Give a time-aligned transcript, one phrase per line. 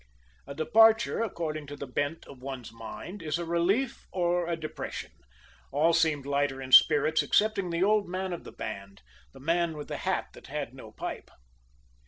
[0.47, 5.11] A departure, according to the bent of one's mind, is a relief or a depression.
[5.71, 9.89] All seemed lighter in spirits excepting the old man of the band, the man with
[9.89, 11.29] the hat that had no pipe.